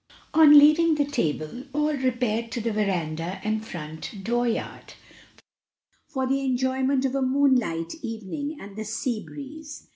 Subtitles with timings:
[0.33, 4.95] On leaving the table, all repaired to the veranda and front door yard,
[6.07, 9.89] for the enjoyment of a moonlight evening and the sea breeze.